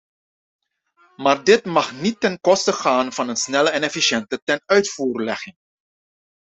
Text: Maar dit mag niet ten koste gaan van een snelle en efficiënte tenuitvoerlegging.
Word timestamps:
Maar 1.15 1.43
dit 1.43 1.65
mag 1.65 1.91
niet 1.93 2.19
ten 2.19 2.39
koste 2.39 2.73
gaan 2.73 3.13
van 3.13 3.29
een 3.29 3.35
snelle 3.35 3.69
en 3.69 3.83
efficiënte 3.83 4.41
tenuitvoerlegging. 4.43 5.55